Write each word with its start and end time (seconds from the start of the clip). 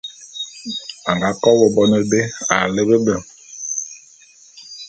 A 1.09 1.11
nga 1.17 1.29
kobô 1.41 1.65
bone 1.75 1.99
bé 2.11 2.21
a 2.53 2.55
lepe 2.73 2.97
be. 3.05 3.15